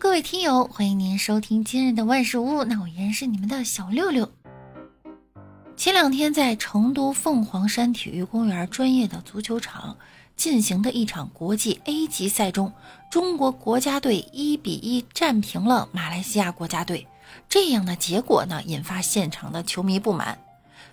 [0.00, 2.64] 各位听友，欢迎您收听今日的万事屋。
[2.64, 4.32] 那我依然是你们的小六六。
[5.76, 9.98] 前两天在成都凤凰山体育公园专业的足球场
[10.36, 12.72] 进行的一场国际 A 级赛中，
[13.10, 17.06] 中国国家队一比一战平了马来西亚国家队。
[17.46, 20.38] 这样的结果呢，引发现场的球迷不满。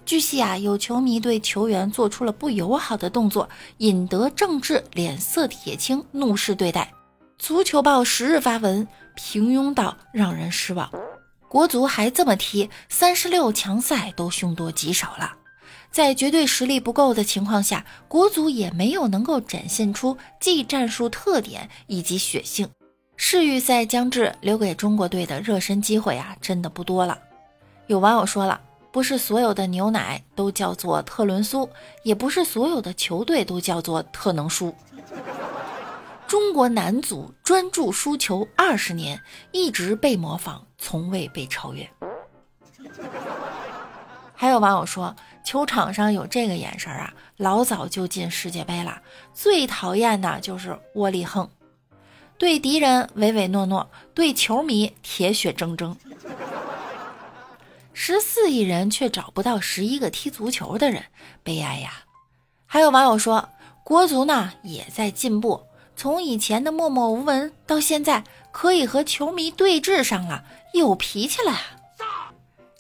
[0.05, 3.47] 据悉啊，有球迷对球员做出了不友好的动作，
[3.77, 6.91] 引得郑智脸色铁青，怒视对待。
[7.37, 10.91] 足球报十日发文平庸到让人失望。
[11.47, 15.33] 国足还这么踢，三十六强赛都凶多吉少了。
[15.91, 22.67] 在绝对实力不够的情况下，国足也没有能够展现出技战术特点以及血性。
[23.15, 27.17] 世预赛将至，留给中国队的热身机会啊，真的不多了。
[27.85, 28.59] 有网友说了，
[28.91, 31.69] 不是所有的牛奶都叫做特仑苏，
[32.03, 34.75] 也不是所有的球队都叫做特能输。
[36.27, 39.21] 中国男足专注输球二十年，
[39.53, 41.89] 一直被模仿，从未被超越。
[44.35, 49.01] 还有网友说，球场上有这个眼神啊，老早就进世界杯了。
[49.33, 51.49] 最讨厌的就是窝里横，
[52.37, 55.95] 对敌人唯唯诺诺，对球迷铁血铮铮。
[57.93, 61.05] 十四亿人却找不到十一个踢足球的人，
[61.41, 62.03] 悲哀呀！
[62.65, 63.49] 还有网友说，
[63.85, 65.63] 国足呢也在进步。
[65.97, 70.43] 从以前的默默无闻到现在可以和球迷对峙上了，
[70.75, 71.57] 有脾气了！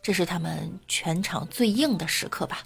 [0.03, 2.59] 这是他们全场最硬的时刻吧？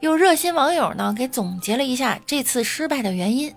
[0.00, 3.54] 有热心网友呢给总结了一下这次失败的原因：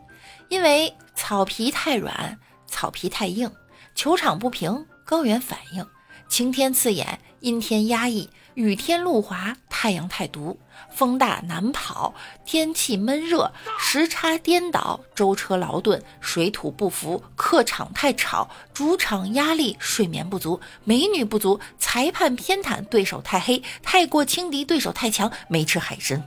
[0.47, 3.51] 因为草皮太软，草皮太硬，
[3.95, 5.83] 球场不平，高原反应，
[6.29, 8.29] 晴天刺眼，阴天压抑。
[8.53, 9.55] 雨天路滑，
[9.87, 26.21] 太阳太毒，风大难跑，天气闷热，时差颠倒，舟车劳顿，水土不服，客场太吵，主场压力，睡眠不足，美女不足，裁判偏袒，对手太黑，太过轻敌，对手太强，没吃海参。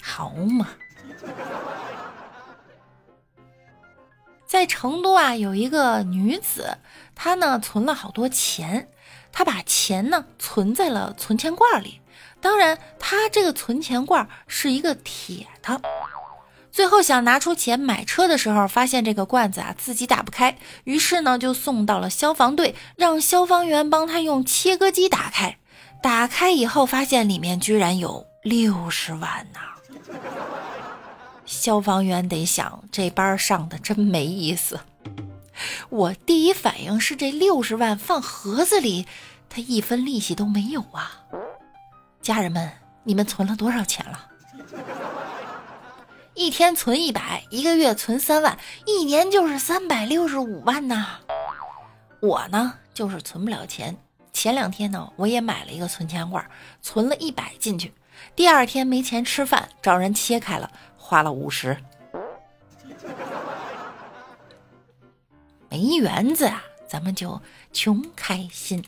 [0.00, 0.68] 好嘛，
[4.46, 6.78] 在成都啊，有一个女子，
[7.12, 8.88] 她呢存了好多钱。
[9.34, 12.00] 他把钱呢存在了存钱罐里，
[12.40, 15.82] 当然，他这个存钱罐是一个铁的。
[16.70, 25.58] 最后想拿出钱买车的时候，发现这个罐子啊自己打不开，于是呢就送到了消防队，让消防员帮他用切割机打开。
[26.00, 29.60] 打开以后，发现里面居然有六十万呢！
[31.46, 34.78] 消防员得想，这班上的真没意思。
[35.90, 39.06] 我第一反应是这六十万放盒子里，
[39.48, 41.20] 他一分利息都没有啊！
[42.20, 42.70] 家人们，
[43.02, 44.30] 你们存了多少钱了？
[46.34, 51.18] 一天存一百，一个月存三万，一年就是三百六十五万呐！
[52.20, 53.96] 我呢，就是存不了钱。
[54.32, 56.44] 前两天呢，我也买了一个存钱罐，
[56.82, 57.94] 存了一百进去，
[58.34, 61.76] 第二天没钱吃饭，找人切开了，花了五十。
[65.74, 67.42] 没园子啊，咱们就
[67.72, 68.84] 穷开心。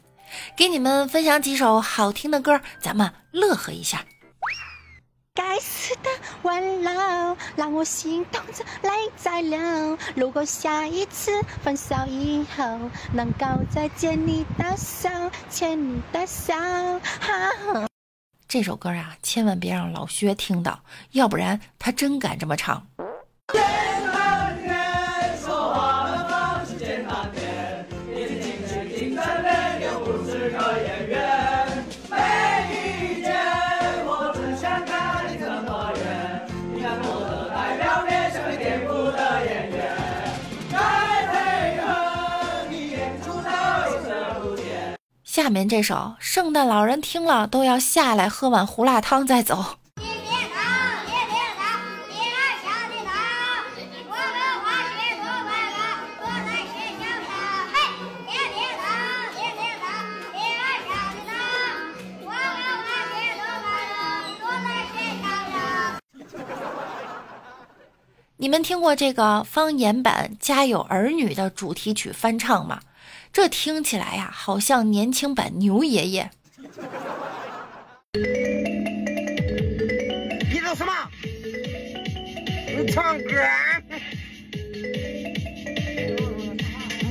[0.57, 4.07] 给你们分享几首好听的歌，咱们乐呵一下。
[5.35, 6.09] 该死的
[6.43, 9.99] 晚老，让我心痛着泪在流。
[10.15, 12.63] 如果下一次分手以后，
[13.13, 15.09] 能够再牵你的手，
[15.51, 16.55] 牵你的手。
[18.47, 22.87] 这首歌啊，千万别让老薛听到，要不然他真敢这么唱。
[45.37, 49.63] 下面这首，圣诞老人听了都要下来喝碗胡辣汤再走。
[68.39, 72.81] 你们听过这个方言版《家有儿女》的主题曲翻唱吗？
[73.33, 76.31] 这听起来呀，好像年轻版牛爷爷。
[80.51, 80.93] 你做什么？
[82.79, 83.35] 你唱歌。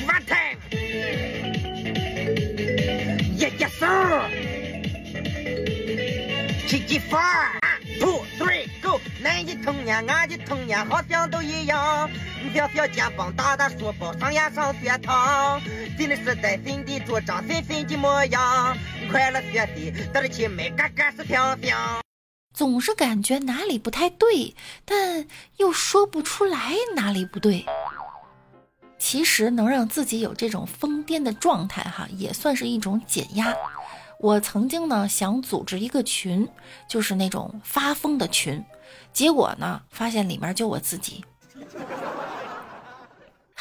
[0.07, 0.59] What time？
[3.37, 4.29] 耶耶，sir。
[6.67, 8.99] 七七 four，two three go。
[9.19, 12.09] 你的童年，俺的童年，好像都一样。
[12.53, 15.61] 小小肩膀，大大书包，上呀上学堂。
[15.97, 18.77] 新的时代，新的主张，新新的模样。
[19.11, 21.75] 快乐学习，得起美，个个是听听。
[22.53, 24.55] 总是感觉哪里不太对，
[24.85, 25.27] 但
[25.57, 27.65] 又说不出来哪里不对。
[28.97, 33.53] 其实能让自己有这种疯癫的状态，哈，也算是一种减压。
[34.19, 36.47] 我曾经呢想组织一个群，
[36.89, 38.63] 就是那种发疯的群，
[39.11, 41.23] 结果呢发现里面就我自己。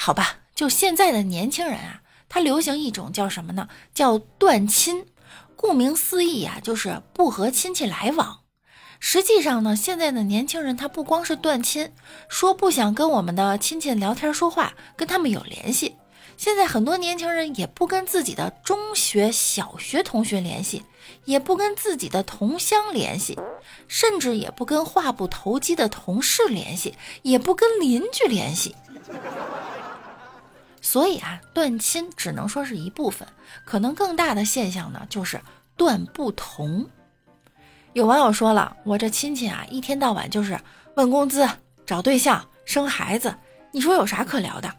[0.05, 3.71] 好吧，就现在的年轻人啊，他流行一种叫什么呢？
[3.95, 5.07] 叫断亲。
[5.57, 8.41] 顾名思义呀，就是不和亲戚来往。
[9.01, 11.91] 实际上呢，现在的年轻人他不光是断亲，
[12.29, 15.97] 说不想跟我们的亲戚聊天说话，跟他们有联系。
[16.37, 20.83] 现在很多年轻人也不跟自己的中学、小学同学联系，
[21.25, 23.39] 也不跟自己的同乡联系，
[23.89, 28.77] 甚至也不跟话不投机的同事联系，也不跟邻居联系。
[30.85, 33.27] 所以啊，断亲只能说是一部分，
[33.65, 35.41] 可能更大的现象呢，就是
[35.77, 36.87] 断不同。
[37.95, 40.61] 有网友说了，我这亲戚啊，一天到晚就是
[40.97, 41.49] 问工资、
[41.87, 43.35] 找对象、生孩子，
[43.73, 44.71] 你说有啥可聊的？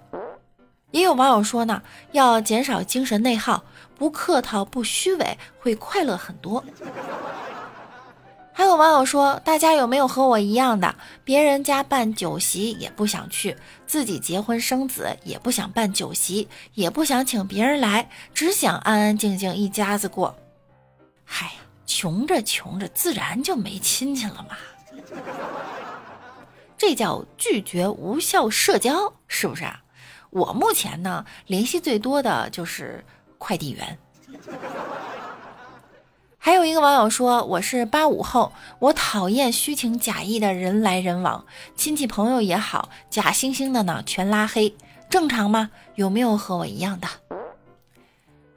[0.92, 1.81] 也有网友说呢，
[2.12, 3.63] 要减少精神内耗，
[3.96, 6.63] 不客套、不虚伪，会快乐很多。
[8.75, 13.56] 网友说，大家有没有和我一样的，别人家办酒席也不想去，
[13.88, 20.36] 自己结婚生子也不想办酒席，也不想请别人来，只想安安静静一家子过。
[21.24, 21.51] 嗨。
[21.88, 24.57] 穷着穷着，自然就没亲戚了嘛。
[26.75, 29.83] 这叫拒绝无效社交，是不是啊？
[30.31, 33.06] 我目前呢，联系最多的就是
[33.38, 34.00] 快递员。
[36.65, 41.45] 有一个网友说，我是八五后，我讨厌虚情假意的人来人往，
[41.75, 44.75] 亲戚朋友也好，假惺惺的呢，全拉黑，
[45.07, 45.69] 正常吗？
[45.94, 47.07] 有没有和我一样的？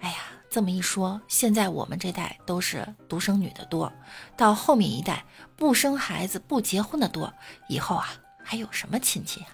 [0.00, 0.16] 哎呀。
[0.50, 3.92] 这么一说，现在我们这代都是独生女的多，
[4.34, 5.22] 到后面一代
[5.56, 7.30] 不生孩子不结婚的多，
[7.68, 8.08] 以后啊
[8.42, 9.46] 还有什么亲戚呀？